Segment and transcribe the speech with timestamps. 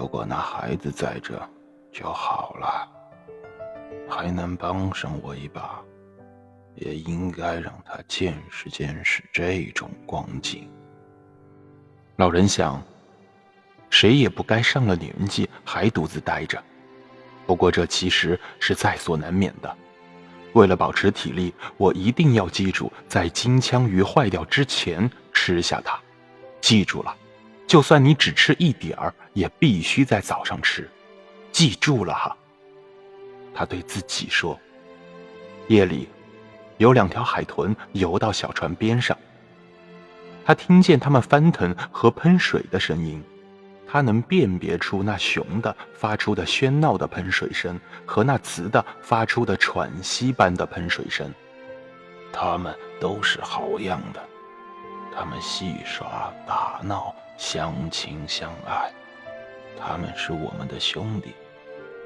[0.00, 1.38] 如果那孩子在这，
[1.92, 2.88] 就好了，
[4.08, 5.78] 还能帮上我一把，
[6.74, 10.70] 也应该让他见识见识这种光景。
[12.16, 12.82] 老人想，
[13.90, 16.58] 谁也不该上了年纪还独自待着。
[17.46, 19.76] 不过这其实是在所难免的。
[20.54, 26.00] 为了保持体力，我一定要记住，在金枪鱼坏掉之前吃下它。
[26.62, 27.14] 记住了，
[27.70, 30.90] 就算你只吃一点儿，也必须在早上吃。
[31.52, 32.36] 记住了哈。
[33.54, 34.58] 他对自己说。
[35.68, 36.08] 夜里，
[36.78, 39.16] 有两条海豚游到小船边上。
[40.44, 43.22] 他听见它们翻腾和喷水的声音。
[43.86, 51.32] 他能辨别出那雄的发出的喧闹的喷水声和那雌的发出的喘息般的喷水声。
[52.32, 54.20] 他们都是好样的，
[55.14, 58.90] 他们戏耍打闹，相亲相爱。
[59.78, 61.32] 他们是我们的兄弟，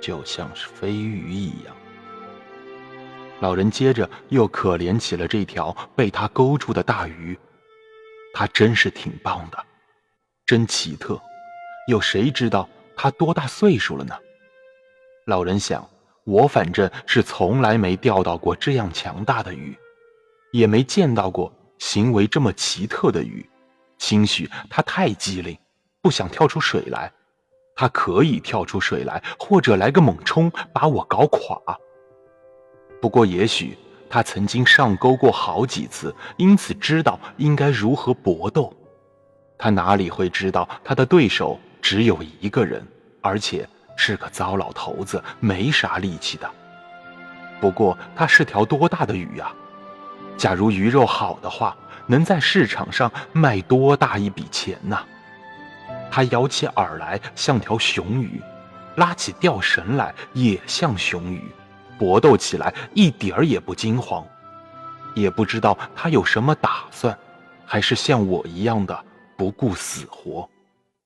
[0.00, 1.74] 就像是飞鱼一样。
[3.40, 7.38] 老人接着又可怜起了这条被他勾住的大鱼。
[8.32, 9.58] 他真是挺棒的，
[10.46, 11.20] 真奇特。
[11.88, 14.14] 有谁知道他多大岁数了呢？
[15.26, 15.88] 老人想，
[16.24, 19.76] 我反正是从来没钓到过这样强大的鱼，
[20.52, 21.52] 也没见到过
[21.84, 23.46] 行为这么奇特的鱼。
[23.98, 25.56] 兴许它太机灵，
[26.00, 27.12] 不想跳出水来。
[27.76, 31.60] 它可以跳出水来，或者来个猛冲，把我搞垮。
[33.02, 33.76] 不过，也许
[34.08, 38.72] 他曾经上钩过好几次，因此知道应该如何搏斗。
[39.58, 41.60] 他哪里会知道他的对手？
[41.82, 42.82] 只有一个人，
[43.20, 46.50] 而且是个糟老头子，没啥力气的。
[47.60, 49.54] 不过他是条多大的鱼呀！
[50.36, 54.98] 假如鱼肉好的话，能在市场上卖多大一笔钱呢！
[56.10, 58.40] 他摇起饵来像条雄鱼，
[58.96, 61.42] 拉起钓绳来也像雄鱼，
[61.98, 64.24] 搏斗起来一点儿也不惊慌。
[65.14, 67.16] 也不知道他有什么打算，
[67.64, 69.04] 还是像我一样的
[69.36, 70.48] 不顾死活。